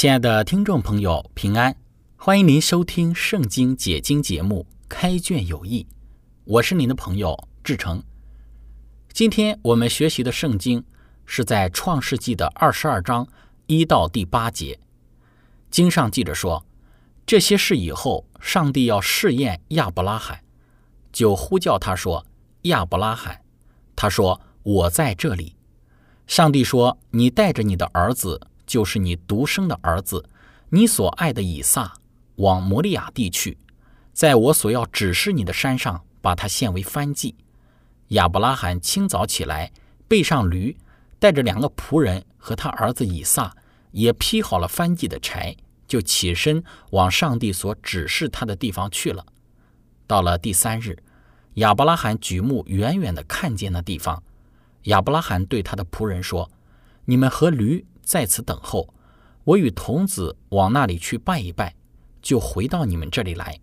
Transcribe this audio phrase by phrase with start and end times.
[0.00, 1.76] 亲爱的听众朋友，平安！
[2.16, 5.82] 欢迎您收听《圣经解经》节目《开卷有益》，
[6.44, 8.02] 我是您的朋友志成。
[9.12, 10.82] 今天我们学习的圣经
[11.26, 13.28] 是在创世纪的二十二章
[13.66, 14.80] 一到第八节。
[15.70, 16.64] 经上记着说，
[17.26, 20.40] 这些事以后，上帝要试验亚伯拉罕，
[21.12, 22.24] 就呼叫他说
[22.72, 23.42] ：“亚伯拉罕。”
[23.94, 25.56] 他说：“我在这里。”
[26.26, 28.40] 上帝说：“你带着你的儿子。”
[28.70, 30.24] 就是你独生的儿子，
[30.68, 31.92] 你所爱的以撒，
[32.36, 33.58] 往摩利亚地去，
[34.12, 37.34] 在我所要指示你的山上，把他献为燔祭。
[38.10, 39.72] 亚伯拉罕清早起来，
[40.06, 40.76] 背上驴，
[41.18, 43.52] 带着两个仆人和他儿子以撒，
[43.90, 45.56] 也劈好了燔祭的柴，
[45.88, 49.26] 就起身往上帝所指示他的地方去了。
[50.06, 50.96] 到了第三日，
[51.54, 54.22] 亚伯拉罕举目远远地看见那地方，
[54.84, 56.48] 亚伯拉罕对他的仆人说
[57.06, 58.92] ：“你们和驴。”在此等候，
[59.44, 61.76] 我与童子往那里去拜一拜，
[62.20, 63.60] 就回到你们这里来。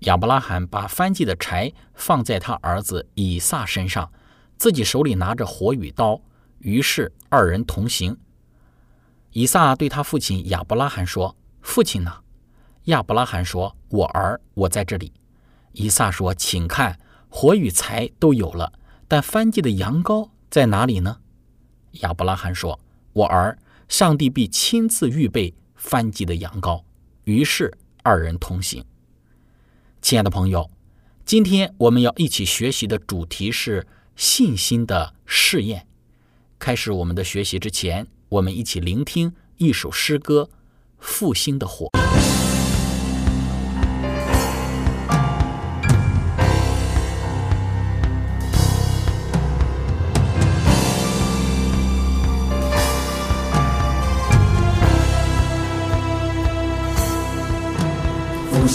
[0.00, 4.12] 亚伯拉罕把翻祭的柴放在他儿子以撒身上，
[4.58, 6.20] 自己手里拿着火与刀，
[6.58, 8.14] 于是二人同行。
[9.30, 12.12] 以撒对他父亲亚伯拉罕说：“父亲呢？”
[12.92, 15.10] 亚伯拉罕说：“我儿，我在这里。”
[15.72, 17.00] 以撒说：“请看，
[17.30, 18.70] 火与柴都有了，
[19.08, 21.16] 但翻祭的羊羔在哪里呢？”
[22.04, 22.78] 亚伯拉罕说。
[23.14, 23.56] 我儿，
[23.88, 26.82] 上帝必亲自预备翻祭的羊羔。
[27.24, 28.84] 于是二人同行。
[30.02, 30.68] 亲爱的朋友，
[31.24, 33.86] 今天我们要一起学习的主题是
[34.16, 35.86] 信心的试验。
[36.58, 40.50] 开始我们的学习之前，我们一起聆听一首诗歌
[40.98, 41.86] 《复兴的火》。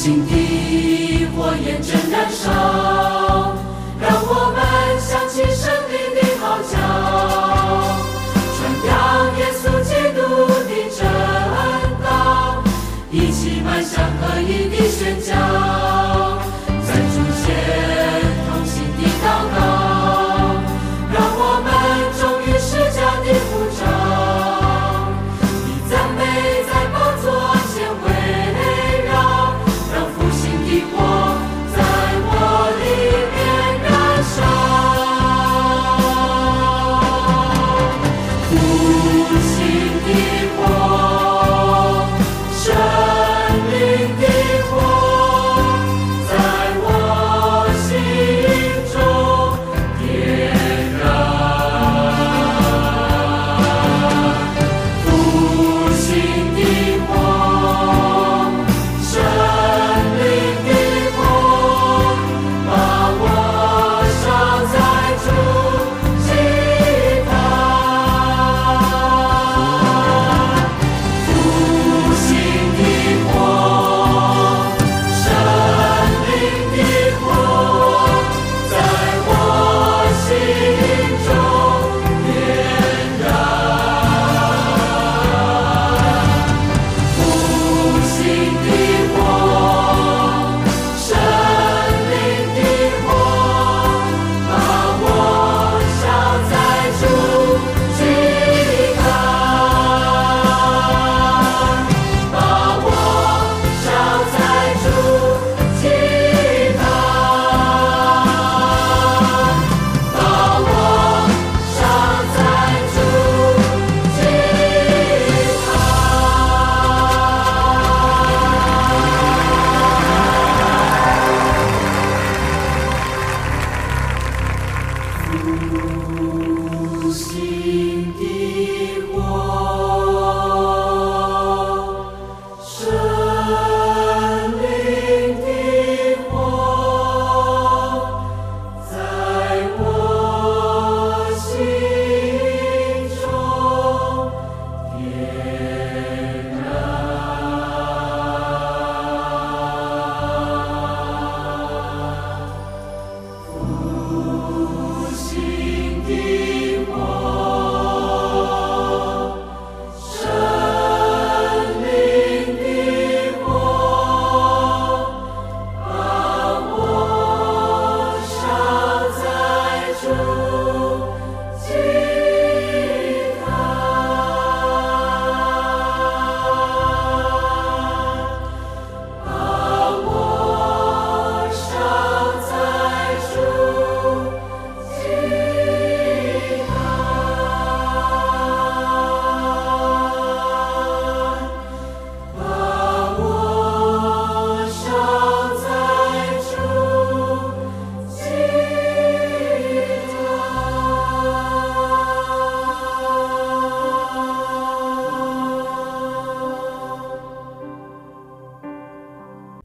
[0.02, 3.29] 心底火焰正燃烧，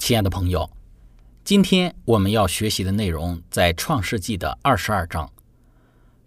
[0.05, 0.71] 亲爱的朋友，
[1.45, 5.27] 今天我们要学习的内容在《创世纪》的二十二章。《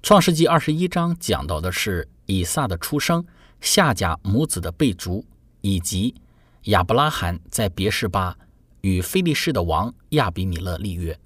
[0.01, 3.23] 创世纪》二十一章讲到的是以撒的出生、
[3.61, 5.23] 夏甲母子的被逐，
[5.61, 6.15] 以及
[6.63, 8.35] 亚伯拉罕在别是巴
[8.81, 11.13] 与非利士的王亚比米勒立约。《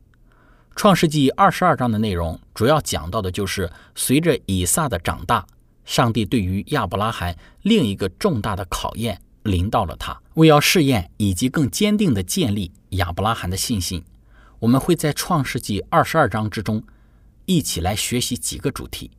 [0.75, 5.47] 创世纪》二十二章的内容主要讲到的就是随着以撒的长大，
[5.85, 9.21] 上帝对于亚伯拉罕另一个重大的考验。
[9.43, 14.03] 临到了他，为要试验以及更坚定地建立亚伯拉罕的信心，
[14.59, 16.83] 我们会在创世纪二十二章之中
[17.45, 19.09] 一起来学习几个主题。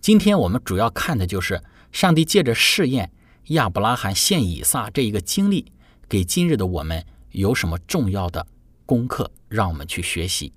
[0.00, 3.10] 今天我们主要看的就是上帝借着试验
[3.48, 5.72] 亚伯拉罕献以撒这一个经历，
[6.08, 8.46] 给今日的我们有什么重要的
[8.86, 10.52] 功课，让我们去学习。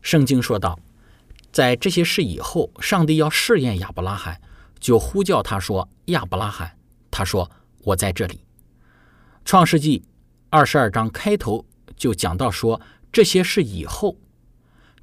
[0.00, 0.78] 圣经说道，
[1.50, 4.40] 在这些事以后，上帝要试验亚伯拉罕，
[4.78, 6.78] 就呼叫他说：“亚伯拉罕。”
[7.10, 7.50] 他说。
[7.86, 8.34] 我在这里，
[9.44, 10.00] 《创世纪》
[10.50, 11.64] 二十二章开头
[11.96, 12.80] 就讲到说，
[13.12, 14.16] 这些是以后，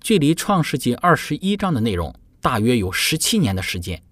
[0.01, 4.03] 距离《创世纪》二十一章的内容大约有十七年的时间。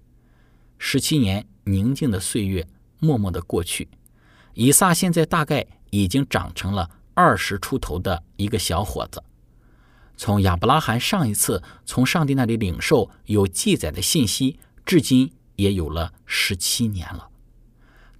[0.77, 2.65] 十七年宁静的岁月
[2.99, 3.89] 默默的过去，
[4.53, 9.21] 以撒现在大概已经长成了二十出头的一个小伙子。
[10.15, 17.30] 从亚伯拉罕上一次从上帝那里领受有记载的信息，至今也有了十七年了。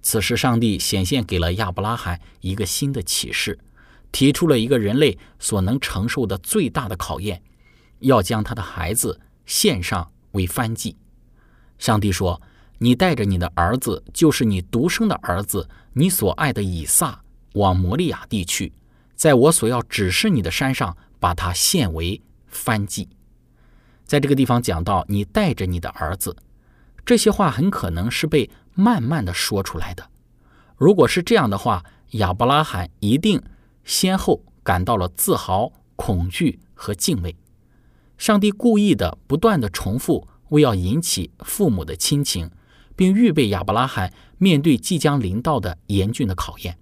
[0.02, 3.56] 此时，上帝显现给了亚伯拉罕一个新的启示，
[4.10, 7.40] 提出了一个人类所能承受的最大的考验，
[8.00, 10.96] 要将他的孩子献上为燔祭。
[11.78, 12.42] 上帝说
[12.78, 17.22] ：“你带着你的儿子，就是你独生的儿子，你所爱的以撒，
[17.52, 18.72] 往摩利亚地去，
[19.14, 22.20] 在我所要指示你的山上，把他献为
[22.52, 23.08] 燔祭。”
[24.04, 26.36] 在这个地方讲到，你带着你的儿子，
[27.06, 28.50] 这些话很可能是被。
[28.74, 30.08] 慢慢的说出来的。
[30.76, 33.42] 如果是这样的话，亚伯拉罕一定
[33.84, 37.36] 先后感到了自豪、恐惧和敬畏。
[38.18, 42.50] 上帝故意的不断的重复，为要引起父母的亲情，
[42.94, 46.78] 并预备亚伯拉罕面对即将临到的严峻的考验。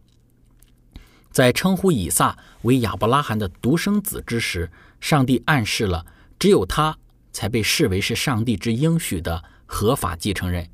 [1.31, 4.71] 在称呼以撒为亚伯拉罕的独生子之时，
[5.01, 6.05] 上帝暗示了
[6.39, 6.99] 只有他
[7.33, 10.69] 才被视为是上帝之应许的合法继承人。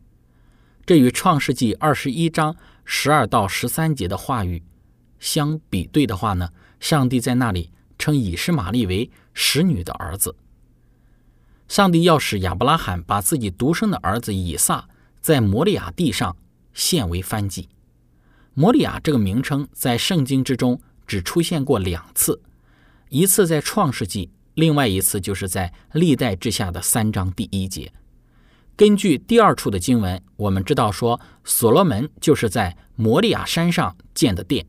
[0.86, 4.62] 这与创世纪二十一章十二到十三节的话语
[5.18, 10.36] 相比对的话呢，上帝在那里称以实玛利为使女的儿子。
[11.66, 14.88] 上帝要使亚伯拉罕把自己独生的儿子以撒
[15.20, 16.36] 在摩利亚地上
[16.72, 17.68] 献为燔祭。
[18.54, 22.40] 摩利亚这个名称在圣经之中只出现过两次，
[23.08, 27.92] 一次在创世纪，另外一次就是在历代之下的三章第一节。
[28.76, 34.66] 根据第二处的经文，我们知道说，所罗门就是在摩利亚山上建的殿，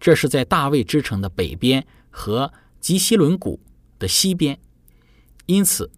[0.00, 3.60] 这是在大卫之城的北边和吉西伦谷
[4.00, 4.58] 的西边，
[5.46, 5.88] 因此，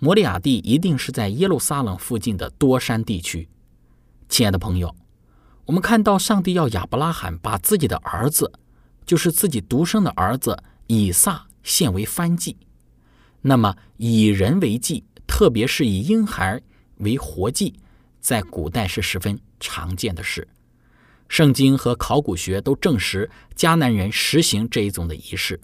[0.00, 3.48] 摩利亚地一定是在耶路撒冷附近的多山地区。
[4.28, 4.92] 亲爱的朋友，
[5.66, 8.50] 我们看到上帝要亚伯拉罕把自己的儿子，
[9.06, 12.56] 就是自己独生的儿子以撒献为燔祭，
[13.42, 16.60] 那么以人为祭，特别是以婴孩。
[17.00, 17.74] 为活祭，
[18.20, 20.48] 在古代是十分常见的事。
[21.28, 25.60] 圣经和考古学都证实迦南人实行这一种的仪式，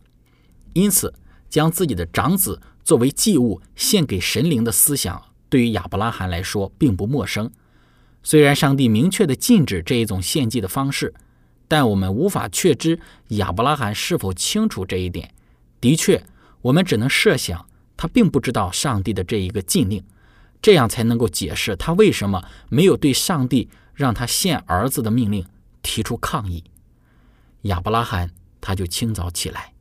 [0.74, 1.12] 因此
[1.48, 7.50] 将自己的长子作为祭物献给神灵的思想，对于亚伯拉罕来说并不陌生。
[8.22, 11.12] 虽然上帝明确的禁止这一种献祭的方式，
[11.66, 15.32] 但我们无法确知亚伯拉罕是否清楚这一点。
[15.80, 16.24] 的确，
[16.62, 20.02] 我们只能设想他并不知道上帝的这一个禁令。
[20.66, 25.46] 这样才能够解释他为什么没有对上帝让他献儿子的命令
[25.80, 26.64] 提出抗议。
[27.62, 29.74] 亚伯拉罕他就清早起来，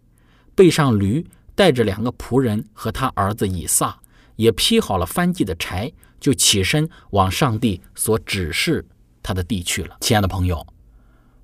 [0.54, 1.26] 背上驴，
[1.56, 3.98] 带着两个仆人和他儿子以撒，
[4.36, 8.88] 也劈好了翻祭的柴，就起身往上帝所指示
[9.24, 9.98] 他的地去了。
[10.02, 10.68] 亲爱的朋友，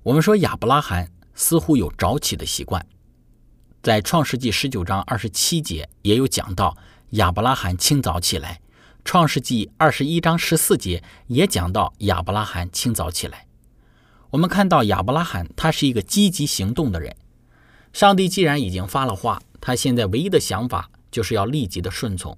[0.04, 2.86] 我们说亚伯拉罕似乎有早起的习惯，
[3.82, 6.76] 在创世纪十九章二十七节也有讲到
[7.10, 8.60] 亚伯拉罕清早起来。
[9.04, 13.46] 创世纪二十一章十四节也讲到亚伯拉罕清早起来。
[14.30, 17.14] 我们看到亚伯拉罕他是一个积极行动的人。
[17.92, 22.36] 上帝既然已经发了话，他现在唯一的想法就是要立即的顺从。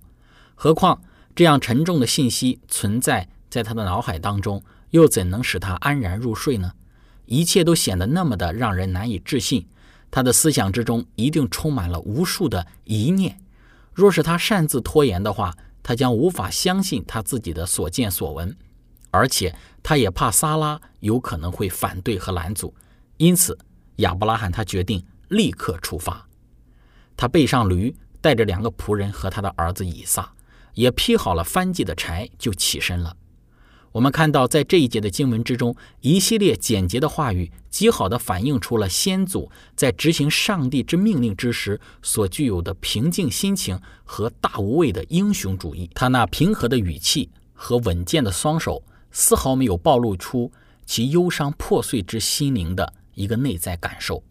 [0.55, 1.01] 何况
[1.37, 6.73] 这样沉重的信息存在在他的脑海当中，又怎能使他安然入睡呢？
[7.27, 9.67] 一切都显得那么的让人难以置信。
[10.11, 13.41] 他的思想之中一定充满了无数的疑念。
[13.93, 18.57] 若是他擅自拖延的话，他将无法相信他自己的所见所闻，
[19.11, 22.75] 而且他也怕萨拉有可能会反对和拦阻，
[23.19, 23.57] 因此
[23.97, 26.27] 亚伯拉罕他决定立刻出发。
[27.17, 30.33] 他背上驴，带着两个仆人和他的儿子以撒，
[30.73, 33.15] 也劈好了翻祭的柴，就起身了。
[33.95, 45.89] 我们看到，在这一节的经文之中，一系列简洁的话语，极好的反映出了先祖在执行上帝之命令之时所具有的平静心情和大无畏的英雄主义。
[45.95, 48.83] 他那平和的语气和稳健的双手，
[49.13, 50.51] 丝毫没有暴露出
[50.85, 54.25] 其忧伤破碎之心灵的一个内在感受。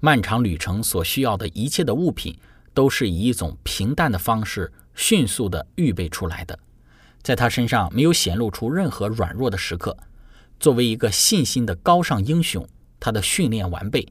[0.00, 2.36] 漫长旅程所需要的一切的物品，
[2.74, 6.58] 都是以一种平淡的方式迅速的预备出来的。
[7.22, 9.96] 在他身上没有显露出任何软弱的时刻。
[10.60, 12.66] 作为一个信心的高尚英雄，
[12.98, 14.06] 他的训练完备。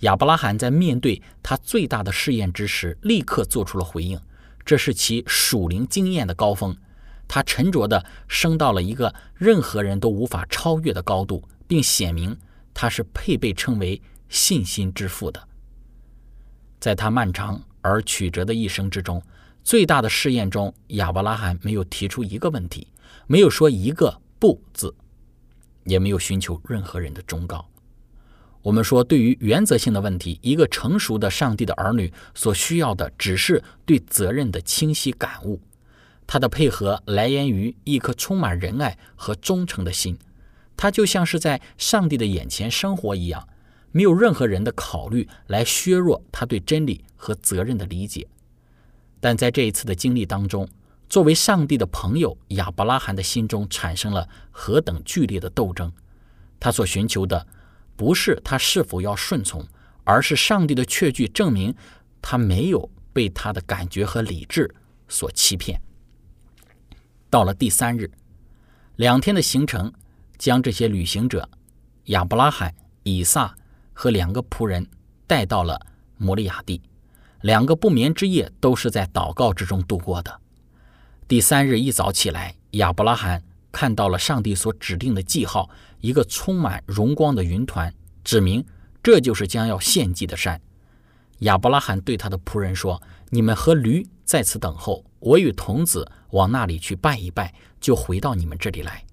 [0.00, 4.18] 亚伯拉罕在面对他最大的试验之时，立刻做出了回应。
[4.64, 6.76] 这是其属灵经验的高峰。
[7.28, 12.36] 他沉着地升到了一个任何人都无法超越的高度，并显明
[12.72, 15.48] 他是配被称为信心之父的。
[16.80, 19.22] 在他漫长而曲折的一生之中。
[19.64, 22.88] 最大的试验中，亚伯拉罕没有提出一个问题，
[23.26, 24.94] 没有说一个不字，
[25.84, 27.68] 也没有寻求任何人的忠告。
[28.62, 35.60] 我们说，对于原则性的问题，一个成熟的上帝的儿女所需要的，只是对责任的清晰感悟。
[36.26, 40.18] 他的配合来源于一颗充满仁爱和忠诚的心，
[40.76, 43.48] 他就像是在上帝的眼前生活一样，
[43.90, 48.28] 没有任何人的考虑来削弱他对真理和责任的理解。
[49.22, 50.68] 但在这一次的经历当中，
[51.08, 55.92] 作为上帝的朋友，亚伯拉罕的心中产生了何等剧烈的斗争。
[56.58, 57.46] 他所寻求的
[57.94, 59.64] 不是他是否要顺从，
[60.02, 61.72] 而是上帝的确据证明
[62.20, 64.68] 他没有被他的感觉和理智
[65.06, 65.80] 所欺骗。
[67.30, 68.10] 到了第三日，
[68.96, 69.92] 两天的行程
[70.36, 71.48] 将这些旅行者
[72.06, 72.74] 亚伯拉罕、
[73.04, 73.54] 以撒
[73.92, 74.84] 和两个仆人
[75.28, 75.80] 带到了
[76.16, 76.82] 摩利亚地。
[77.42, 80.40] 两个不眠之夜都是在祷告之中度过的。
[81.28, 85.68] 第三日一早起来，亚伯拉罕看到了上帝所指定的记号，
[86.00, 88.64] 一个充满荣光的云团，指明
[89.02, 90.60] 这就是将要献祭的山。
[91.40, 99.04] 亚伯拉罕对他的仆人说：“你们和驴在此等候，我与童子往那里去拜一拜，就回到你们这里来。”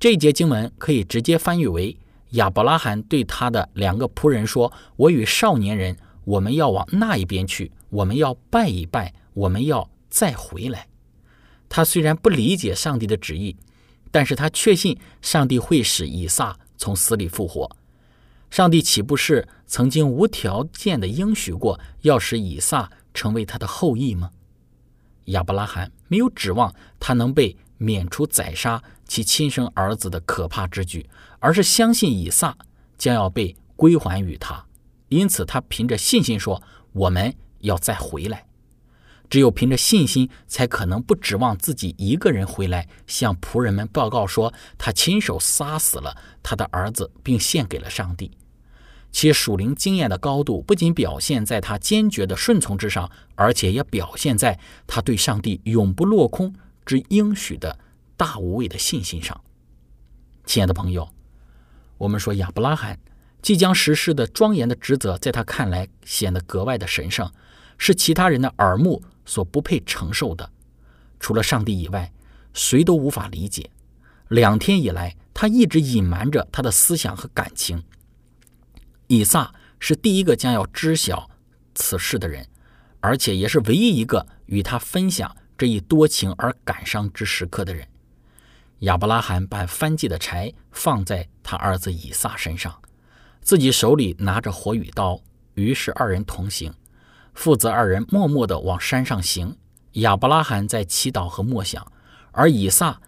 [0.00, 1.98] 这一节经文可以直接翻译为：
[2.30, 10.88] 亚伯拉罕对他的两个仆人说：“我与少年人。”我们要往那一边去，我们要拜一拜，我们要再回来。
[11.68, 13.56] 他虽然不理解上帝的旨意，
[14.10, 17.70] 但是他确信上帝会使以撒从死里复活。
[18.50, 24.30] 上帝岂不是曾经无条件的应许过要使以撒成为他的后裔吗？
[25.26, 31.08] 亚伯拉罕没有指望他能被免除宰杀其亲生儿子的可怕之举，
[31.40, 32.56] 而是相信以撒
[32.96, 34.64] 将要被归还于他。
[35.14, 38.46] 因此，他凭着信心说：“我们要再回来。
[39.30, 48.32] 只有凭着信心，才可能不指望自己一个人回来，向仆人们报告说他亲手杀死了他的儿子，并献给了上帝。
[49.12, 56.52] 其属灵经验的高度，不仅表现在他坚决的顺从之上，而且也表现在他对上帝永不落空
[56.84, 57.78] 之应许的
[58.16, 59.40] 大无畏的信心上。
[60.44, 61.08] 亲爱的朋友，
[61.98, 62.98] 我们说亚伯拉罕。
[63.44, 67.30] 即将实施的庄严的职责，在他看来显得格外的神圣，
[67.76, 70.50] 是其他人的耳目所不配承受的。
[71.20, 72.10] 除了上帝以外，
[72.54, 73.68] 谁都无法理解。
[74.28, 77.84] 两天以来，他一直隐瞒着他的思想和感情。
[79.08, 81.28] 以撒是第一个将要知晓
[81.74, 82.48] 此事的人，
[83.00, 87.86] 而且也是唯一一个与他分享这一多情而感伤之时刻的人。
[88.78, 92.74] 亚伯拉罕把翻祭的柴放在他儿子以撒身上。
[93.44, 95.20] 自己手里拿着火与刀，
[95.52, 96.72] 于是二人同行。
[97.34, 99.54] 父子二人默默地往山上行。
[99.92, 101.86] 亚伯拉罕在祈祷和默想，
[102.32, 102.98] 而以撒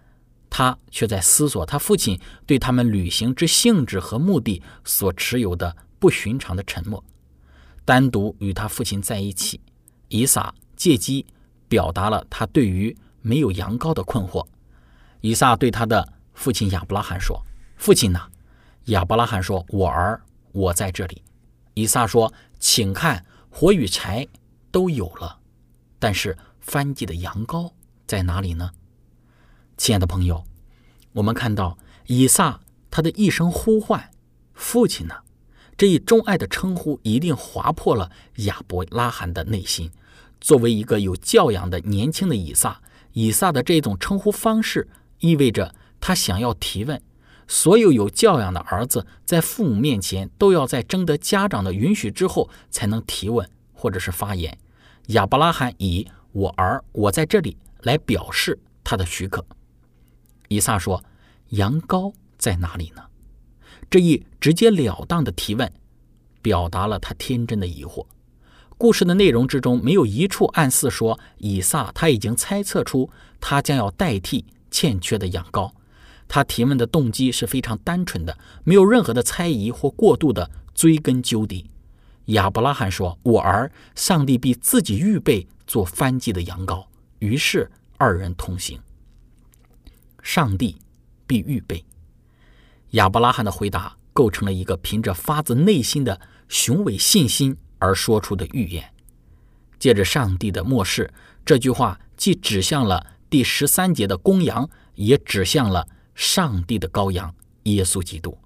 [0.50, 7.02] 他却在思索他父亲对他们旅行之性质和目的所持有的不寻常的沉默。
[7.86, 9.58] 单独与他父亲在一起，
[10.08, 11.24] 以撒借机
[11.66, 14.46] 表达了他对于没有羊羔的困惑。
[15.22, 17.42] 以撒对他的父亲亚伯拉罕说
[17.78, 18.28] ：“父亲呐。”
[18.86, 20.22] 亚伯拉罕说：“我儿，
[20.56, 21.22] 我在这里。”
[21.74, 24.26] 以撒说：“请看，火与柴
[24.70, 25.38] 都有了，
[25.98, 27.70] 但是翻祭的羊羔
[28.06, 28.70] 在哪里呢？”
[29.76, 30.42] 亲爱的朋友，
[31.12, 32.60] 我们看到以撒
[32.90, 34.10] 他的一声呼唤
[34.54, 35.14] ：“父亲呢？”
[35.76, 39.90] 这一钟爱的称呼一定划破了亚伯拉罕的内心。
[40.40, 42.80] 作为一个有教养的年轻的以撒，
[43.12, 47.02] 以撒的这种称呼方式意味着他想要提问。
[47.48, 54.56] 所有有教养的儿子在父母面前都要在征得家长的允许之后才能提问或者是发言。
[55.08, 59.44] 亚伯拉罕以“我儿，我在这里”来表示他的许可。
[60.48, 61.02] 以撒说
[61.50, 63.02] ：“羊羔在哪里呢？”
[63.88, 65.72] 这一直截了当的提问，
[66.42, 68.04] 表达了他天真的疑惑。
[68.76, 73.08] 故事的内容之中没有一处暗示说以撒他已经猜测出
[73.40, 75.70] 他将要代替欠缺的羊羔。
[76.28, 81.70] 他提问的动机是非常单纯的，没有任何的猜疑或过度的追根究底。
[82.26, 86.84] 亚伯拉罕说：“我儿，上帝必自己预备做翻祭的羊羔。”
[87.20, 88.80] 于是二人同行。
[90.22, 90.76] 上帝
[91.26, 91.84] 必预备。
[92.90, 98.92] 亚伯拉罕的回答构成了一个凭着发自内心的雄伟信心而说出的预言。
[99.78, 101.12] 借着上帝的漠视，
[101.44, 105.86] 这句话既指向了第十三节的公羊，也指向了。
[106.16, 107.32] 上帝的羔羊
[107.64, 108.36] 耶稣基督，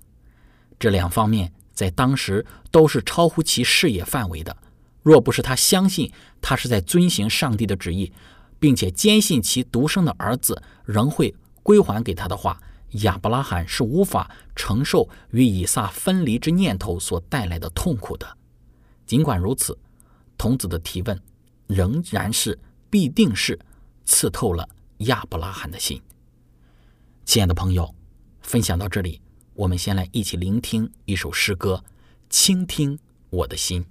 [0.78, 4.54] 这两方面在当时都是超乎其视野范围的。
[5.02, 8.12] 若不是他相信他是在遵行上帝的旨意，
[8.59, 12.61] 并且坚信其独生的儿子仍会归还给他的话，
[13.04, 18.26] 亚伯拉罕是无法承受与以撒分离之念头所带来的痛苦的。
[19.06, 19.78] 尽管如此，
[20.37, 21.18] 童子的提问
[21.66, 22.59] 仍然是
[22.90, 23.59] 必定是
[24.04, 26.02] 刺透了亚伯拉罕的心。
[27.31, 27.95] 亲爱的朋友，
[28.43, 29.23] 分享到这里，
[29.55, 31.85] 我们先来一起聆听一首诗歌，
[32.29, 32.99] 倾听
[33.31, 33.87] 我的心。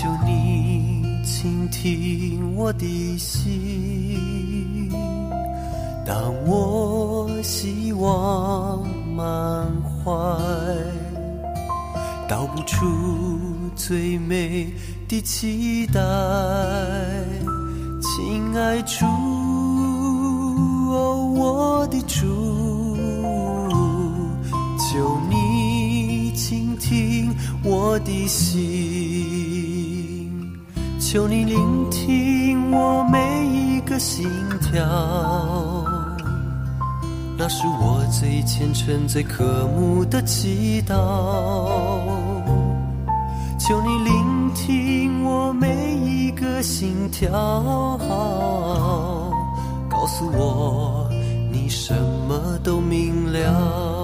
[0.00, 4.88] 求你倾听我的心。
[6.06, 10.12] 当我希望满怀，
[12.28, 12.86] 道不出
[13.74, 14.72] 最美
[15.08, 16.00] 的期待，
[18.00, 19.04] 亲爱主。
[21.34, 22.96] 我的主，
[24.78, 27.34] 求你倾听
[27.64, 29.47] 我的心，
[31.10, 34.28] 求你聆听我每一个心
[34.60, 34.84] 跳，
[37.34, 40.94] 那是我最虔诚、最渴慕的祈祷。
[43.58, 47.30] 求你聆听我每一个心跳，
[49.88, 51.08] 告诉我
[51.50, 51.66] 你。
[51.70, 51.94] 什
[52.28, 53.97] 么都明了。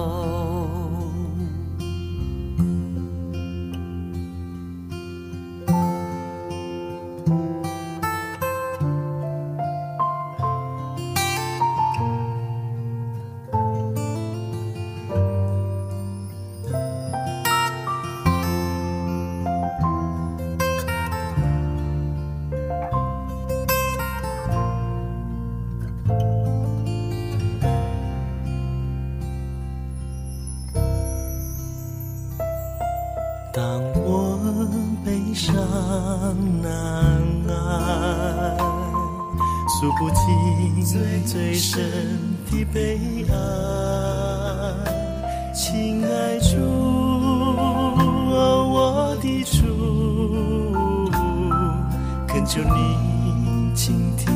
[53.95, 54.27] 倾听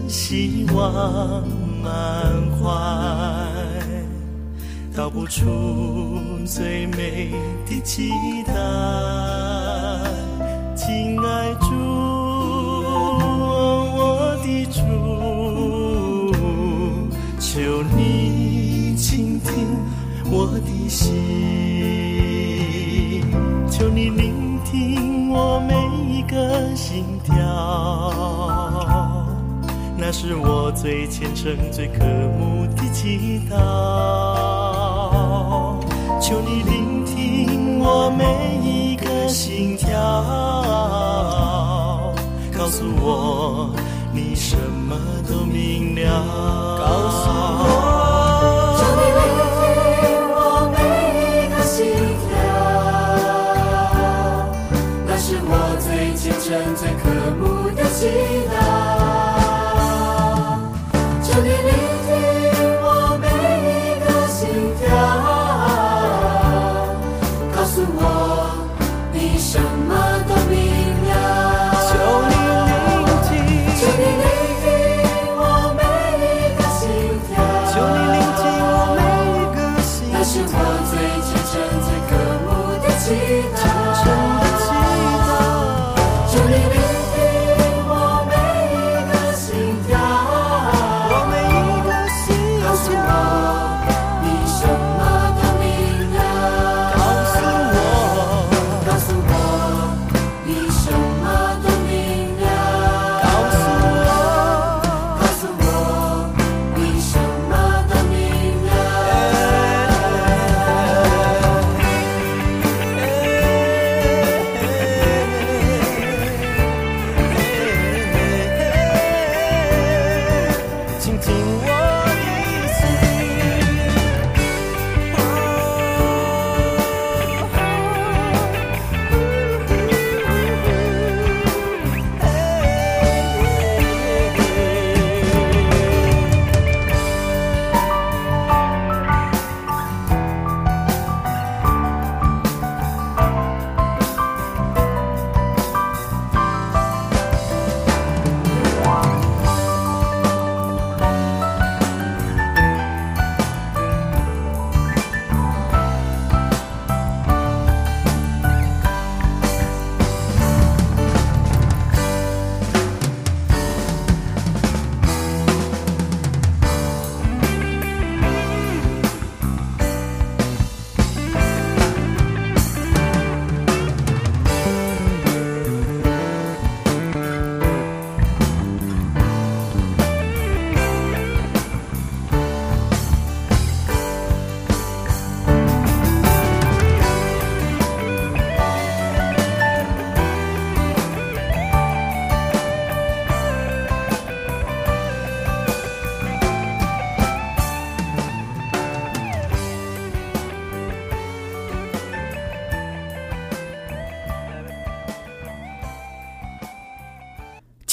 [0.08, 1.46] 希望
[1.80, 1.92] 满
[2.58, 2.68] 怀，
[4.96, 7.30] 道不出最美
[7.66, 8.10] 的期
[8.46, 8.52] 待。
[10.74, 11.70] 亲爱主，
[13.96, 14.80] 我的主，
[17.38, 19.52] 求你倾听
[20.32, 21.14] 我的心，
[23.94, 25.74] 你聆听我每
[26.06, 27.34] 一个心跳，
[29.96, 32.04] 那是我最虔诚、最渴
[32.38, 33.56] 慕的祈祷。
[36.20, 38.24] 求你聆听我每
[38.62, 39.10] 一个。
[39.28, 39.94] 心跳，
[42.56, 43.70] 告诉我
[44.12, 44.96] 你什么
[45.28, 46.78] 都明了。
[46.78, 47.89] 告诉我，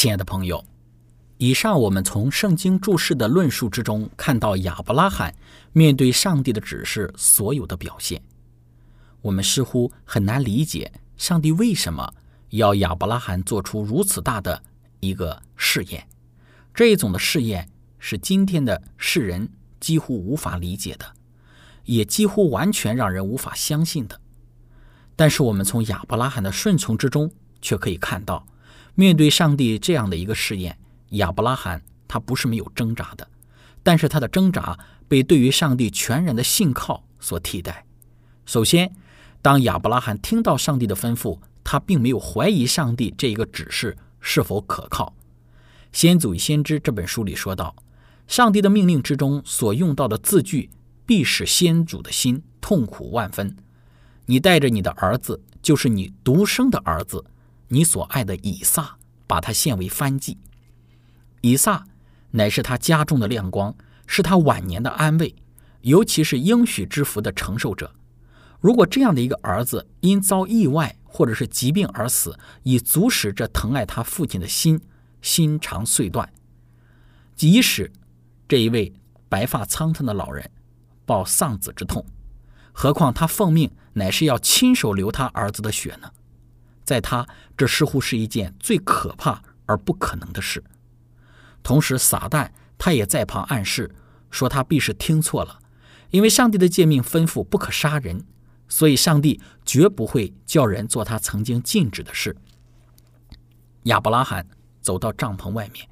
[0.08, 0.64] 亲爱的朋友，
[1.38, 5.36] 以上我们从圣经注释的论述之中看到亚伯拉罕
[5.74, 8.22] 面对上帝的指示所有的表现。
[9.22, 12.10] 我们似乎很难理解上帝为什么
[12.52, 14.64] 要亚伯拉罕做出如此大的
[15.02, 16.08] 一个试验。
[16.74, 19.50] 这一种的试验是今天的世人
[19.82, 21.06] 几乎无法理解的，
[21.84, 24.18] 也几乎完全让人无法相信的。
[25.18, 27.30] 但是我们从亚伯拉罕的顺从之中，
[27.62, 28.48] 却可以看到。
[29.00, 30.76] 面对上帝这样的一个试验，
[31.10, 33.28] 亚伯拉罕他不是没有挣扎的，
[33.84, 34.76] 但是他的挣扎
[35.08, 37.86] 被对于上帝全然的信靠所替代。
[38.48, 38.92] 首先，
[39.40, 45.14] 当亚伯拉罕听到上帝的吩咐，他并没有怀疑上帝这一个指示是否可靠。
[45.92, 47.76] 《先祖与先知》这本书里说到，
[48.26, 50.72] 上帝的命令之中所用到的字句，
[51.06, 53.56] 必使先祖的心痛苦万分。
[54.26, 57.24] 你带着你的儿子，就是你独生的儿子。
[57.70, 60.38] 你所爱的以撒，把他献为燔祭。
[61.42, 61.86] 以撒
[62.32, 63.76] 乃是他家中的亮光，
[64.06, 65.36] 是他晚年的安慰，
[65.82, 67.94] 尤其是应许之福的承受者。
[68.60, 74.82] 如果这样的一个儿子因遭意外或者是疾病而死，已足使这疼爱他父亲的心
[75.22, 76.28] 心肠碎断。
[77.36, 77.92] 即使
[78.48, 78.92] 这一位
[79.30, 80.50] 白发苍苍的老人
[81.06, 82.04] 抱丧子之痛，
[82.74, 86.10] 何况他奉命乃是要亲手流他儿子的血呢？
[86.88, 90.64] 在他，这似乎是一件最可怕而不可能的事。
[91.62, 93.94] 同时，撒旦他也在旁暗示
[94.32, 95.60] 说，他必是听错了，
[96.12, 98.24] 因为上帝的诫命吩咐不可杀人，
[98.70, 102.38] 所以上帝绝不会叫人做他曾经禁止的事。
[103.84, 104.48] 亚伯拉罕
[104.80, 105.86] 走到帐篷外面，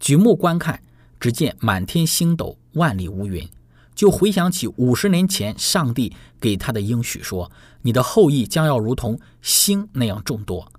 [0.00, 0.82] 举目观看，
[1.20, 3.48] 只见满天星斗，万里无云。
[3.94, 7.50] 就回想起五十年前上帝给他的应许，说
[7.82, 10.72] ：“你的后裔将要如同星那样众多。”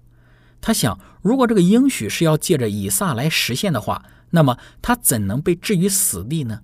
[0.59, 6.61] 他想，如果这个应许是要借着以撒来实现的话，那么他怎能被置于死地呢？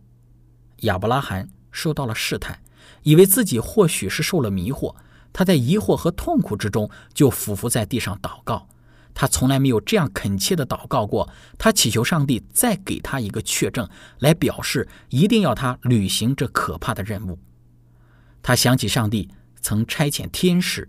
[0.82, 2.60] 亚伯拉罕受到了试探，
[3.04, 4.96] 以为自己或许是受了迷惑，
[5.34, 8.68] 他在疑惑和痛苦之中就俯伏在地上祷告。
[9.20, 11.30] 他从来没有这样恳切的祷告过。
[11.58, 13.86] 他祈求上帝再给他一个确证，
[14.20, 17.38] 来表示一定要他履行这可怕的任务。
[18.42, 19.28] 他想起上帝
[19.60, 20.88] 曾差遣天使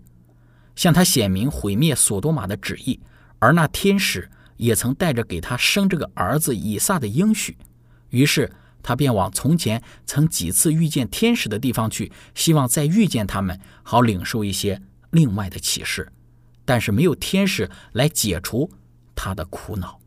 [0.77, 3.01] 向他显明毁灭索多玛的旨意，
[3.39, 7.57] 而那天使也曾带着给他生这个儿子以撒的应许。
[8.11, 8.49] 于是
[8.81, 16.09] 他便往从前曾几次遇见天使的地方去，希望再遇见他们，好领受一些另外的启示。
[16.71, 18.71] 但是没有天使来解除
[19.13, 19.99] 他的苦恼，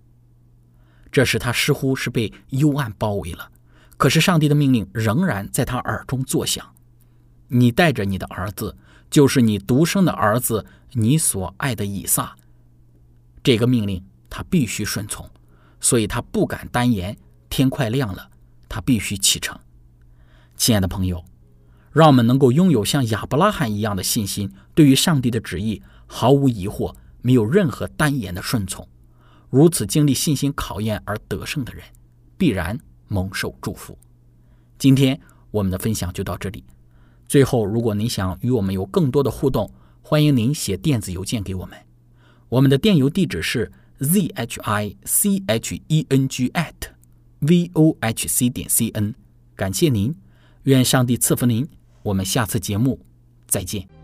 [1.13, 3.51] 这时他似乎是被幽暗包围了。
[3.99, 6.67] 可是上帝的命令仍然在他耳中作响
[7.49, 8.75] ：“你带着你的儿子，
[9.11, 12.35] 就是你独生的儿子，你所爱的以撒。”
[13.45, 15.29] 这个命令他必须顺从，
[15.81, 17.15] 所以他不敢单言。
[17.51, 18.31] 天快亮了，
[18.71, 19.55] 他必须启程。
[20.57, 21.23] 亲爱的朋友，
[21.93, 25.83] 让我们能够拥有像亚伯拉罕一样的信心，对于上帝的旨意。
[26.07, 28.87] 毫无疑惑，没有任何单言的顺从，
[29.51, 31.83] 如此经历信心考验而得胜的人，
[32.37, 33.99] 必然蒙受祝福。
[34.79, 35.19] 今天
[35.51, 36.65] 我们的分享就到这里。
[37.27, 41.79] 最后，如果您想与我们有更多的互动，欢迎您写电子邮件给我们。
[42.51, 46.75] 我们的电邮地址是 z h i c h e n g at
[47.41, 49.15] v o h c 点 c n。
[49.57, 50.15] 感谢您，
[50.65, 51.67] 愿上帝赐福您。
[52.03, 53.01] 我们下次节目
[53.47, 54.04] 再见。